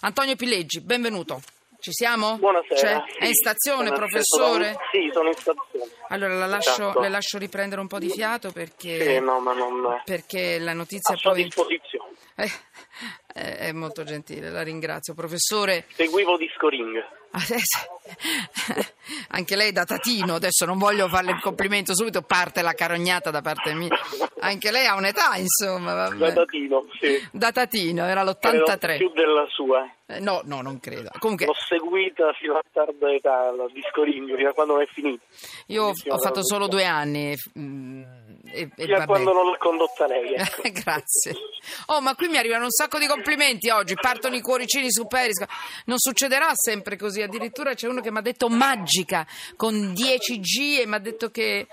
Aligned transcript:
Antonio 0.00 0.36
Pileggi, 0.36 0.80
benvenuto. 0.80 1.40
Ci 1.80 1.92
siamo? 1.92 2.36
Buonasera. 2.38 2.74
C'è? 3.04 3.12
Sì, 3.12 3.18
È 3.18 3.26
in 3.26 3.34
stazione, 3.34 3.84
sono 3.86 3.96
professore? 3.96 4.68
acceso 4.70 4.78
da- 4.78 4.88
Sì, 4.90 5.10
sono 5.12 5.28
in 5.28 5.34
stazione. 5.34 5.90
Allora 6.08 6.34
la 6.34 6.46
lascio, 6.46 6.70
Esatto. 6.70 7.00
le 7.00 7.08
lascio 7.08 7.38
riprendere 7.38 7.80
un 7.80 7.86
po' 7.86 7.98
di 7.98 8.08
fiato 8.10 8.50
perché, 8.52 9.00
Sì, 9.16 9.20
no, 9.20 9.38
non... 9.40 10.02
perché 10.04 10.58
la 10.58 10.72
notizia 10.72 11.14
A 11.14 11.18
poi 11.22 11.44
disposizione. 11.44 12.10
Eh, 13.34 13.58
è, 13.58 13.72
molto 13.72 14.04
gentile, 14.04 14.50
la 14.50 14.62
ringrazio. 14.62 15.14
Professore, 15.14 15.84
Seguivo 15.92 16.36
Disco 16.36 16.68
Ring. 16.68 16.96
anche 19.30 19.54
lei 19.54 19.70
da 19.70 19.84
tatino, 19.84 20.36
adesso 20.36 20.64
non 20.64 20.78
voglio 20.78 21.08
farle 21.08 21.32
il 21.32 21.40
complimento, 21.40 21.94
subito 21.94 22.22
parte 22.22 22.62
la 22.62 22.72
carognata 22.72 23.30
da 23.30 23.40
parte 23.42 23.74
mia. 23.74 23.90
Anche 24.40 24.70
lei 24.70 24.86
ha 24.86 24.94
un'età, 24.94 25.36
insomma. 25.36 25.94
vabbè. 25.94 26.16
Da 26.16 26.30
Datino, 26.30 26.86
sì. 26.98 27.28
Da 27.30 27.52
tatino, 27.52 28.04
era 28.06 28.24
Credo 28.34 28.64
l'83. 28.64 28.96
Più 28.96 29.10
della 29.10 29.46
sua. 29.50 29.88
Eh, 30.06 30.20
no, 30.20 30.40
no, 30.44 30.62
non 30.62 30.80
credo. 30.80 31.10
Comunque, 31.18 31.46
L'ho 31.46 31.54
seguita 31.54 32.32
fino 32.32 32.54
a 32.54 32.62
tarda 32.72 33.12
età, 33.12 33.52
la 33.52 33.66
Disco 33.72 34.02
Ring, 34.02 34.34
fino 34.34 34.48
a 34.48 34.52
quando 34.52 34.74
non 34.74 34.82
è 34.82 34.86
finita. 34.86 35.22
io 35.66 35.84
ho, 35.84 36.18
fatto 36.18 36.44
solo 36.44 36.66
due 36.66 36.84
anni. 36.84 37.34
mm, 37.58 38.02
E, 38.52 38.70
Fino 38.74 38.96
a 38.96 39.04
quando 39.04 39.32
non 39.32 39.50
l'ha 39.50 39.56
condotta 39.58 40.06
lei. 40.06 40.32
ecco. 40.34 40.62
Grazie. 40.72 41.34
Oh, 41.86 42.00
ma 42.00 42.14
qui 42.14 42.28
mi 42.28 42.36
arrivano 42.38 42.64
un 42.64 42.70
sacco 42.70 42.98
di 42.98 43.06
complimenti 43.06 43.70
oggi. 43.70 43.94
Partono 43.94 44.34
i 44.36 44.40
cuoricini 44.40 44.90
su 44.90 45.06
Periscope. 45.06 45.52
Non 45.86 45.98
succederà 45.98 46.50
sempre 46.54 46.96
così. 46.96 47.22
Addirittura 47.22 47.74
c'è 47.74 47.88
uno 47.88 48.00
che 48.00 48.10
mi 48.10 48.18
ha 48.18 48.22
detto 48.22 48.48
magica 48.48 49.26
con 49.56 49.92
10G 49.92 50.80
e 50.80 50.86
mi 50.86 50.94
ha 50.94 50.98
detto 50.98 51.30
che 51.30 51.66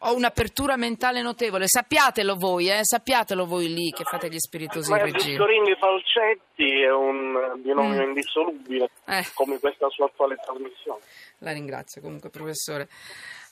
ho 0.00 0.14
un'apertura 0.14 0.76
mentale 0.76 1.22
notevole. 1.22 1.66
Sappiatelo 1.66 2.36
voi, 2.36 2.68
eh? 2.68 2.80
Sappiatelo 2.82 3.46
voi 3.46 3.72
lì 3.72 3.90
che 3.90 4.04
fate 4.04 4.28
gli 4.28 4.38
spiritosi 4.38 4.90
Ma 4.90 5.00
in 5.00 5.06
il 5.06 5.12
regia. 5.12 5.28
Disco 5.30 5.46
Ring 5.46 5.76
Falcetti 5.78 6.80
è 6.82 6.92
un 6.92 7.60
binomio 7.62 8.02
Mm. 8.04 8.08
indissolubile, 8.08 8.90
Eh. 9.06 9.26
come 9.34 9.58
questa 9.58 9.88
sua 9.88 10.04
attuale 10.06 10.36
trasmissione. 10.36 11.00
La 11.38 11.52
ringrazio 11.52 12.02
comunque, 12.02 12.28
professore. 12.30 12.88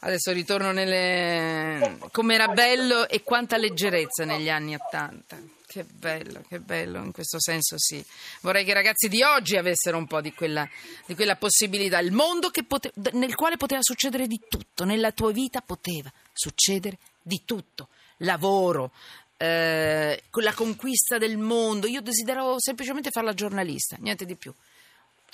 Adesso 0.05 0.33
ritorno 0.33 0.70
nelle. 0.70 1.97
Com'era 2.12 2.48
bello 2.48 3.08
e 3.08 3.22
quanta 3.22 3.56
leggerezza 3.56 4.27
negli 4.27 4.50
anni 4.50 4.74
Ottanta. 4.74 5.41
Che 5.66 5.84
bello, 5.84 6.42
che 6.46 6.61
bello, 6.61 7.02
in 7.02 7.11
questo 7.11 7.41
senso 7.41 7.77
sì. 7.78 8.05
Vorrei 8.42 8.64
che 8.64 8.72
i 8.72 8.74
ragazzi 8.74 9.08
di 9.08 9.22
oggi 9.22 9.56
avessero 9.56 9.96
un 9.96 10.06
po' 10.06 10.20
di 10.20 10.34
quella, 10.34 10.69
di 11.06 11.14
quella 11.14 11.36
possibilità. 11.36 12.00
Il 12.00 12.12
mondo 12.12 12.50
pote- 12.66 12.92
nel 13.12 13.34
quale 13.34 13.56
poteva 13.56 13.80
succedere 13.83 14.27
di 14.27 14.41
tutto, 14.46 14.84
nella 14.84 15.11
tua 15.11 15.33
vita 15.33 15.62
poteva 15.62 16.12
succedere 16.34 16.98
di 17.22 17.41
tutto. 17.46 17.89
Lavoro, 18.18 18.92
eh, 19.39 20.22
la 20.30 20.52
conquista 20.52 21.16
del 21.16 21.39
mondo. 21.39 21.86
Io 21.86 22.02
desideravo 22.02 22.56
semplicemente 22.61 23.11
fare 23.11 23.24
la 23.24 23.34
giornalista, 23.34 23.96
niente 23.98 24.27
di 24.27 24.36
più. 24.36 24.52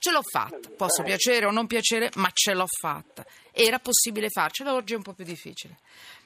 Ce 0.00 0.10
l'ho 0.10 0.22
fatta, 0.22 0.70
posso 0.70 1.02
piacere 1.02 1.44
o 1.44 1.50
non 1.50 1.66
piacere, 1.66 2.10
ma 2.14 2.30
ce 2.32 2.54
l'ho 2.54 2.64
fatta. 2.66 3.22
Era 3.52 3.78
possibile 3.78 4.30
farcela, 4.30 4.72
oggi 4.72 4.94
è 4.94 4.96
un 4.96 5.02
po' 5.02 5.12
più 5.12 5.24
difficile. 5.24 5.76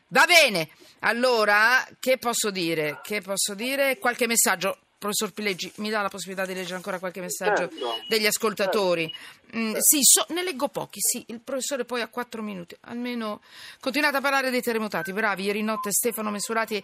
Va 0.08 0.27
bene, 0.27 0.69
allora 1.00 1.84
che 1.98 2.19
posso 2.19 2.52
dire? 2.52 3.00
Che 3.02 3.20
posso 3.20 3.55
dire? 3.55 3.98
Qualche 3.98 4.28
messaggio. 4.28 4.78
Professor 4.98 5.33
Pileggi, 5.33 5.70
mi 5.77 5.91
dà 5.91 6.00
la 6.03 6.09
possibilità 6.09 6.47
di 6.47 6.55
leggere 6.55 6.77
ancora 6.77 6.98
qualche 6.98 7.20
messaggio 7.20 7.69
Certo. 7.69 7.97
degli 8.09 8.27
ascoltatori? 8.27 9.12
Mm, 9.56 9.75
sì, 9.78 10.01
so- 10.03 10.27
ne 10.31 10.42
leggo 10.42 10.69
pochi, 10.69 10.98
sì, 11.01 11.25
il 11.28 11.41
professore 11.41 11.84
poi 11.84 12.01
ha 12.01 12.09
quattro 12.09 12.42
minuti, 12.42 12.77
almeno 12.83 13.41
continuate 13.78 14.17
a 14.17 14.20
parlare 14.20 14.51
dei 14.51 14.62
terremotati, 14.62 15.12
bravi, 15.12 15.45
ieri 15.45 15.62
notte 15.62 15.92
Stefano 15.92 16.31
Mesurati 16.31 16.83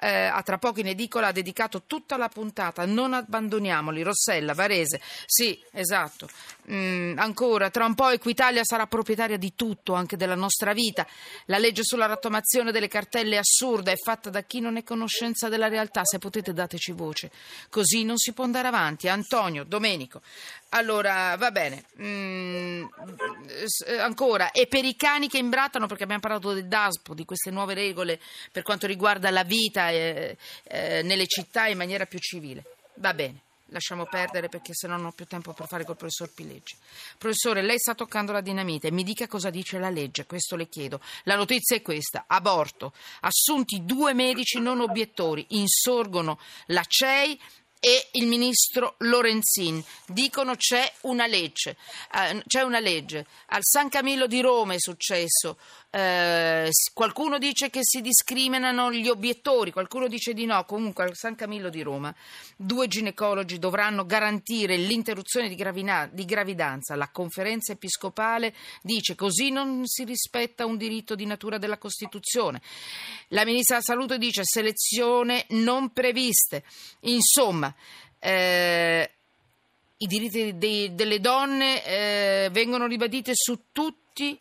eh, 0.00 0.26
a 0.26 0.40
tra 0.42 0.56
poco 0.58 0.78
in 0.78 0.86
edicola 0.86 1.28
ha 1.28 1.32
dedicato 1.32 1.82
tutta 1.84 2.16
la 2.16 2.28
puntata, 2.28 2.86
non 2.86 3.12
abbandoniamoli, 3.14 4.02
Rossella, 4.02 4.54
Varese, 4.54 5.00
sì, 5.26 5.60
esatto, 5.72 6.28
Mm, 6.70 7.18
ancora, 7.18 7.70
tra 7.70 7.84
un 7.84 7.94
po' 7.96 8.10
Equitalia 8.10 8.62
sarà 8.62 8.86
proprietaria 8.86 9.36
di 9.36 9.54
tutto, 9.56 9.94
anche 9.94 10.16
della 10.16 10.36
nostra 10.36 10.72
vita, 10.72 11.04
la 11.46 11.58
legge 11.58 11.82
sulla 11.82 12.06
rottamazione 12.06 12.70
delle 12.70 12.86
cartelle 12.86 13.34
è 13.34 13.38
assurda, 13.38 13.90
è 13.90 13.96
fatta 13.96 14.30
da 14.30 14.42
chi 14.42 14.60
non 14.60 14.76
è 14.76 14.84
conoscenza 14.84 15.48
della 15.48 15.66
realtà, 15.66 16.04
se 16.04 16.18
potete 16.18 16.52
dateci 16.52 16.92
voce, 16.92 17.32
così 17.68 18.04
non 18.04 18.16
si 18.16 18.32
può 18.32 18.44
andare 18.44 18.68
avanti, 18.68 19.08
Antonio, 19.08 19.64
Domenico, 19.64 20.20
allora, 20.74 21.36
va 21.36 21.50
bene. 21.50 21.84
Mm, 22.00 22.84
eh, 23.86 23.98
ancora, 23.98 24.52
e 24.52 24.66
per 24.66 24.84
i 24.84 24.96
cani 24.96 25.28
che 25.28 25.38
imbrattano, 25.38 25.86
perché 25.86 26.04
abbiamo 26.04 26.22
parlato 26.22 26.52
del 26.52 26.66
DASPO, 26.66 27.14
di 27.14 27.24
queste 27.24 27.50
nuove 27.50 27.74
regole 27.74 28.18
per 28.50 28.62
quanto 28.62 28.86
riguarda 28.86 29.30
la 29.30 29.44
vita 29.44 29.90
eh, 29.90 30.36
eh, 30.64 31.02
nelle 31.02 31.26
città 31.26 31.66
in 31.66 31.76
maniera 31.76 32.06
più 32.06 32.18
civile. 32.18 32.64
Va 32.94 33.12
bene. 33.12 33.40
Lasciamo 33.72 34.04
perdere 34.04 34.48
perché 34.48 34.74
se 34.74 34.86
no 34.86 34.96
non 34.96 35.06
ho 35.06 35.12
più 35.12 35.24
tempo 35.24 35.52
per 35.54 35.66
fare 35.66 35.84
col 35.84 35.96
professor 35.96 36.30
Pileggi. 36.32 36.76
Professore, 37.16 37.62
lei 37.62 37.78
sta 37.78 37.94
toccando 37.94 38.30
la 38.30 38.42
dinamite. 38.42 38.90
Mi 38.90 39.02
dica 39.02 39.26
cosa 39.26 39.48
dice 39.48 39.78
la 39.78 39.88
legge, 39.88 40.26
questo 40.26 40.56
le 40.56 40.68
chiedo. 40.68 41.00
La 41.24 41.36
notizia 41.36 41.74
è 41.74 41.82
questa: 41.82 42.24
aborto. 42.26 42.92
Assunti 43.20 43.84
due 43.84 44.12
medici 44.12 44.60
non 44.60 44.80
obiettori. 44.80 45.46
Insorgono 45.50 46.38
la 46.66 46.84
CEI 46.86 47.40
e 47.84 48.08
il 48.12 48.28
ministro 48.28 48.94
Lorenzin 48.98 49.82
dicono 50.06 50.54
c'è 50.54 50.92
una 51.00 51.26
legge, 51.26 51.76
Eh, 52.14 52.40
c'è 52.46 52.60
una 52.62 52.78
legge. 52.78 53.26
Al 53.46 53.62
San 53.64 53.88
Camillo 53.88 54.28
di 54.28 54.40
Roma 54.40 54.74
è 54.74 54.78
successo. 54.78 55.56
Eh, 55.94 56.70
qualcuno 56.94 57.36
dice 57.36 57.68
che 57.68 57.80
si 57.82 58.00
discriminano 58.00 58.90
gli 58.90 59.08
obiettori, 59.08 59.72
qualcuno 59.72 60.08
dice 60.08 60.32
di 60.32 60.46
no. 60.46 60.64
Comunque 60.64 61.04
al 61.04 61.14
San 61.14 61.34
Camillo 61.34 61.68
di 61.68 61.82
Roma 61.82 62.14
due 62.56 62.88
ginecologi 62.88 63.58
dovranno 63.58 64.06
garantire 64.06 64.78
l'interruzione 64.78 65.50
di, 65.50 65.54
gravina- 65.54 66.08
di 66.10 66.24
gravidanza. 66.24 66.96
La 66.96 67.10
conferenza 67.10 67.72
episcopale 67.72 68.54
dice 68.80 69.14
così 69.14 69.50
non 69.50 69.82
si 69.84 70.04
rispetta 70.04 70.64
un 70.64 70.78
diritto 70.78 71.14
di 71.14 71.26
natura 71.26 71.58
della 71.58 71.76
Costituzione. 71.76 72.62
La 73.28 73.44
ministra 73.44 73.76
della 73.76 73.86
Salute 73.86 74.16
dice 74.16 74.44
selezione 74.44 75.44
non 75.50 75.92
previste. 75.92 76.64
Insomma, 77.00 77.74
eh, 78.18 79.10
i 79.98 80.06
diritti 80.06 80.56
dei- 80.56 80.94
delle 80.94 81.20
donne 81.20 81.84
eh, 81.84 82.48
vengono 82.50 82.86
ribaditi 82.86 83.32
su 83.34 83.64
tutti 83.72 84.38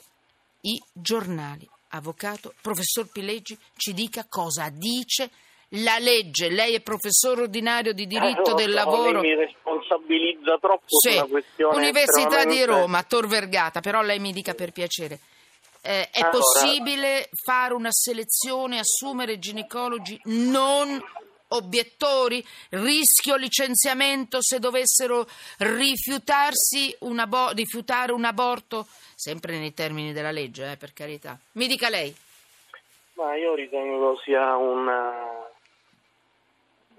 i 0.62 0.82
giornali. 0.92 1.68
Avvocato, 1.94 2.54
professor 2.62 3.10
Pileggi, 3.12 3.58
ci 3.76 3.94
dica 3.94 4.26
cosa 4.30 4.70
dice 4.70 5.30
la 5.76 5.98
legge. 6.00 6.50
Lei 6.50 6.74
è 6.76 6.82
professore 6.82 7.42
ordinario 7.42 7.94
di 7.94 8.08
diritto 8.08 8.52
Eh, 8.52 8.56
del 8.56 8.72
lavoro. 8.72 9.22
Lei 9.22 9.36
mi 9.36 9.46
responsabilizza 9.46 10.58
troppo 10.60 10.86
Sì, 10.88 11.10
su 11.12 11.16
una 11.18 11.26
questione 11.26 11.76
Università 11.78 12.46
di 12.46 12.64
Roma, 12.64 13.04
Tor 13.04 13.28
Vergata, 13.28 13.82
però 13.82 14.02
lei 14.02 14.20
mi 14.20 14.32
dica 14.32 14.54
per 14.54 14.72
piacere. 14.72 15.20
eh, 15.84 16.10
è 16.12 16.20
Allora- 16.20 16.30
possibile 16.38 17.28
fare 17.44 17.74
una 17.74 17.90
selezione, 17.92 18.78
assumere 18.78 19.40
ginecologi 19.40 20.20
non 20.26 21.04
obiettori? 21.52 22.44
Rischio 22.70 23.36
licenziamento 23.36 24.42
se 24.42 24.60
dovessero 24.60 25.28
rifiutarsi 25.60 26.96
un 27.00 27.20
abo- 27.20 27.52
rifiutare 27.52 28.12
un 28.12 28.26
aborto? 28.26 28.86
Sempre 29.16 29.58
nei 29.58 29.74
termini 29.74 30.14
della 30.14 30.32
legge, 30.32 30.72
eh, 30.72 30.78
per 30.78 30.94
carità. 30.94 31.38
Mi 31.54 31.68
dica 31.68 31.90
lei. 31.90 32.14
Ma 33.14 33.36
io 33.36 33.54
ritengo 33.54 34.20
sia 34.24 34.56
un, 34.56 34.88
eh, 34.88 35.50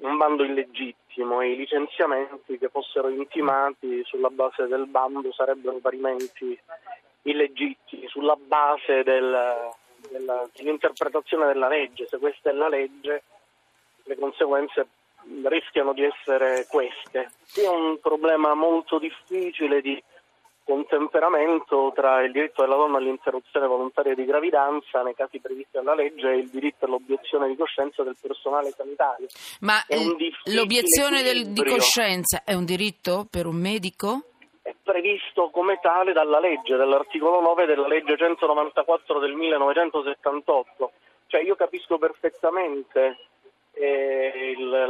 un 0.06 0.16
bando 0.16 0.44
illegittimo 0.44 1.40
e 1.40 1.50
i 1.52 1.56
licenziamenti 1.56 2.58
che 2.58 2.68
fossero 2.68 3.08
intimati 3.08 4.02
sulla 4.04 4.28
base 4.30 4.66
del 4.66 4.86
bando 4.86 5.32
sarebbero 5.32 5.78
parimenti 5.78 6.58
illegittimi, 7.22 8.06
sulla 8.08 8.36
base 8.36 9.02
del- 9.02 9.70
della- 10.10 10.48
dell'interpretazione 10.54 11.46
della 11.46 11.68
legge. 11.68 12.06
Se 12.06 12.18
questa 12.18 12.50
è 12.50 12.52
la 12.52 12.68
legge, 12.68 13.22
le 14.14 14.18
conseguenze 14.18 14.86
rischiano 15.44 15.92
di 15.92 16.02
essere 16.04 16.66
queste. 16.68 17.30
È 17.54 17.66
un 17.66 17.98
problema 18.00 18.54
molto 18.54 18.98
difficile 18.98 19.80
di 19.80 20.02
contemperamento 20.64 21.92
tra 21.94 22.22
il 22.22 22.30
diritto 22.30 22.62
della 22.62 22.76
donna 22.76 22.98
all'interruzione 22.98 23.66
volontaria 23.66 24.14
di 24.14 24.24
gravidanza 24.24 25.02
nei 25.02 25.14
casi 25.14 25.40
previsti 25.40 25.70
dalla 25.72 25.94
legge 25.94 26.30
e 26.30 26.36
il 26.36 26.48
diritto 26.50 26.84
all'obiezione 26.84 27.48
di 27.48 27.56
coscienza 27.56 28.02
del 28.02 28.16
personale 28.20 28.70
sanitario. 28.70 29.26
Ma 29.60 29.82
l'obiezione 30.44 31.22
del- 31.22 31.52
di 31.52 31.64
coscienza 31.64 32.42
è 32.44 32.54
un 32.54 32.64
diritto 32.64 33.26
per 33.28 33.46
un 33.46 33.56
medico? 33.56 34.22
È 34.62 34.74
previsto 34.80 35.50
come 35.50 35.80
tale 35.82 36.12
dalla 36.12 36.38
legge, 36.38 36.76
dall'articolo 36.76 37.40
9 37.40 37.66
della 37.66 37.88
legge 37.88 38.16
194 38.16 39.18
del 39.18 39.32
1978. 39.34 40.92
Cioè 41.26 41.42
io 41.42 41.56
capisco 41.56 41.98
perfettamente 41.98 43.16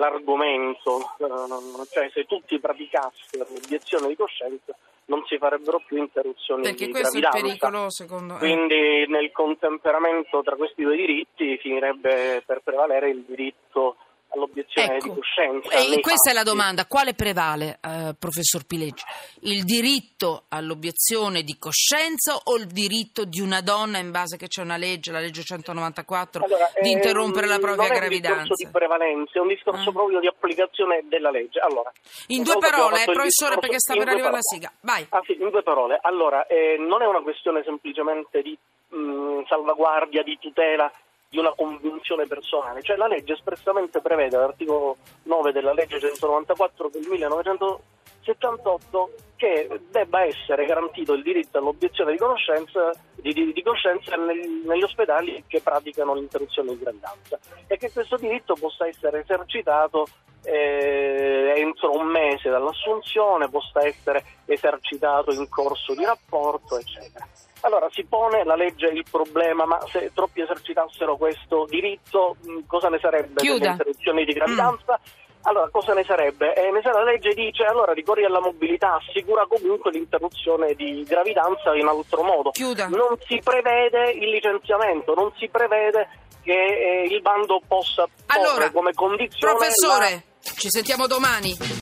l'argomento, 0.02 0.98
eh, 1.18 1.86
cioè 1.90 2.10
se 2.12 2.24
tutti 2.24 2.58
praticassero 2.58 3.46
l'obiezione 3.48 4.08
di 4.08 4.16
coscienza 4.16 4.74
non 5.04 5.24
si 5.26 5.36
farebbero 5.38 5.82
più 5.86 5.98
interruzioni 5.98 6.62
Perché 6.62 6.86
di 6.86 6.92
questo 6.92 7.14
è 7.14 7.20
il 7.20 7.22
gravidanza. 7.22 7.58
pericolo, 7.66 7.90
secondo. 7.90 8.34
Quindi 8.36 9.06
nel 9.08 9.30
contemperamento 9.32 10.42
tra 10.42 10.56
questi 10.56 10.82
due 10.82 10.96
diritti 10.96 11.56
finirebbe 11.58 12.42
per 12.46 12.60
prevalere 12.64 13.10
il 13.10 13.22
diritto 13.26 13.96
all'obiezione 14.34 14.96
Ecco. 14.96 15.08
di 15.08 15.14
coscienza. 15.14 15.68
E 15.70 16.00
questa 16.00 16.30
è 16.30 16.32
la 16.32 16.40
fatti. 16.40 16.50
domanda, 16.50 16.86
quale 16.86 17.14
prevale, 17.14 17.78
eh, 17.82 18.14
professor 18.18 18.64
Pileggi? 18.66 19.02
Il 19.40 19.64
diritto 19.64 20.44
all'obiezione 20.48 21.42
di 21.42 21.56
coscienza 21.58 22.36
o 22.44 22.56
il 22.56 22.66
diritto 22.66 23.24
di 23.24 23.40
una 23.40 23.60
donna 23.60 23.98
in 23.98 24.10
base 24.10 24.36
che 24.36 24.48
c'è 24.48 24.62
una 24.62 24.76
legge, 24.76 25.12
la 25.12 25.20
legge 25.20 25.42
194, 25.42 26.44
Allora, 26.44 26.68
di 26.80 26.90
ehm, 26.90 26.96
interrompere 26.96 27.46
la 27.46 27.58
propria 27.58 27.88
non 27.88 27.96
è 27.96 28.02
un 28.04 28.08
discorso 28.08 28.28
gravidanza? 28.28 28.54
di 28.64 28.68
prevalenza, 28.70 29.32
è 29.32 29.40
un 29.40 29.48
discorso 29.48 29.88
Ah. 29.88 29.92
proprio 29.92 30.20
di 30.20 30.26
applicazione 30.26 31.02
della 31.08 31.30
legge. 31.30 31.60
Allora, 31.60 31.92
In 32.28 32.42
due 32.42 32.58
parole, 32.58 33.02
eh, 33.02 33.04
professore, 33.04 33.26
discorso- 33.56 33.60
perché 33.60 33.78
sta 33.78 33.94
per 33.94 34.08
arrivare 34.08 34.32
la 34.34 34.38
sigla. 34.42 34.72
Vai. 34.80 35.06
Ah 35.10 35.20
sì, 35.24 35.36
in 35.40 35.50
due 35.50 35.62
parole. 35.62 35.98
Allora, 36.02 36.46
eh, 36.46 36.76
non 36.78 37.02
è 37.02 37.06
una 37.06 37.20
questione 37.20 37.62
semplicemente 37.64 38.42
di 38.42 38.56
mh, 38.88 39.44
salvaguardia, 39.48 40.22
di 40.22 40.38
tutela 40.38 40.90
di 41.32 41.38
una 41.38 41.54
convinzione 41.56 42.26
personale. 42.26 42.82
Cioè 42.82 42.96
la 42.96 43.06
legge 43.06 43.32
espressamente 43.32 44.02
prevede, 44.02 44.36
all'articolo 44.36 44.98
9 45.22 45.50
della 45.50 45.72
legge 45.72 45.98
194 45.98 46.90
del 46.90 47.06
1978, 47.08 49.10
che 49.36 49.80
debba 49.88 50.24
essere 50.24 50.66
garantito 50.66 51.14
il 51.14 51.22
diritto 51.22 51.56
all'obiezione 51.56 52.12
di 52.12 52.18
conoscenza 52.18 52.92
di, 53.14 53.32
di- 53.32 53.54
di 53.54 53.62
coscienza 53.62 54.14
nel- 54.16 54.60
negli 54.66 54.82
ospedali 54.82 55.42
che 55.46 55.62
praticano 55.62 56.12
l'interruzione 56.12 56.72
di 56.72 56.80
gravidanza 56.80 57.38
e 57.66 57.78
che 57.78 57.90
questo 57.90 58.16
diritto 58.16 58.54
possa 58.54 58.86
essere 58.86 59.20
esercitato 59.20 60.06
eh, 60.44 61.54
entro 61.56 61.96
un 61.96 62.08
mese 62.08 62.50
dall'assunzione, 62.50 63.48
possa 63.48 63.86
essere 63.86 64.22
esercitato 64.44 65.32
in 65.32 65.48
corso 65.48 65.94
di 65.94 66.04
rapporto, 66.04 66.78
eccetera. 66.78 67.26
Allora 67.62 67.88
si 67.90 68.04
pone 68.04 68.44
la 68.44 68.56
legge 68.56 68.86
il 68.86 69.04
problema, 69.08 69.64
ma 69.64 69.78
se 69.90 70.10
troppi 70.14 70.40
esercitassero 70.42 71.16
questo 71.16 71.66
diritto, 71.68 72.36
cosa 72.66 72.88
ne 72.88 72.98
sarebbe 73.00 73.40
Chiuda. 73.40 73.58
delle 73.58 73.70
interruzioni 73.70 74.24
di 74.24 74.32
gravidanza? 74.32 75.00
Allora, 75.44 75.68
cosa 75.70 75.92
ne 75.92 76.04
sarebbe? 76.04 76.54
Eh, 76.54 76.70
la 76.70 77.02
legge 77.02 77.34
dice 77.34 77.64
allora 77.64 77.92
ricorri 77.92 78.24
alla 78.24 78.40
mobilità, 78.40 78.94
assicura 78.94 79.44
comunque 79.48 79.90
l'interruzione 79.90 80.74
di 80.74 81.04
gravidanza 81.04 81.74
in 81.74 81.86
altro 81.86 82.22
modo. 82.22 82.50
Chiuda. 82.50 82.86
Non 82.86 83.16
si 83.26 83.40
prevede 83.42 84.10
il 84.12 84.28
licenziamento, 84.30 85.14
non 85.14 85.32
si 85.38 85.48
prevede 85.48 86.08
che 86.42 86.52
eh, 86.52 87.06
il 87.08 87.20
bando 87.22 87.60
possa 87.66 88.06
porre 88.26 88.40
Allora, 88.48 88.70
come 88.70 88.92
condizione 88.92 89.52
la- 89.52 89.58
Professore, 89.58 90.24
ci 90.58 90.70
sentiamo 90.70 91.06
domani. 91.06 91.56